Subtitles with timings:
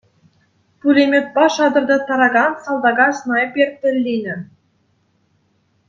[0.79, 4.35] Пулеметпа шатӑртаттаракан салтака снайпер тӗлленӗ.